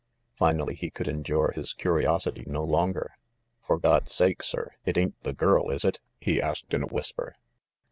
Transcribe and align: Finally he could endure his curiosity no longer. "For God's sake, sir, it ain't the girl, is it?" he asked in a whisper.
Finally 0.33 0.73
he 0.73 0.89
could 0.89 1.07
endure 1.07 1.51
his 1.51 1.73
curiosity 1.73 2.43
no 2.47 2.63
longer. 2.63 3.19
"For 3.67 3.77
God's 3.77 4.11
sake, 4.15 4.41
sir, 4.41 4.71
it 4.83 4.97
ain't 4.97 5.21
the 5.21 5.31
girl, 5.31 5.69
is 5.69 5.85
it?" 5.85 5.99
he 6.19 6.41
asked 6.41 6.73
in 6.73 6.81
a 6.81 6.87
whisper. 6.87 7.35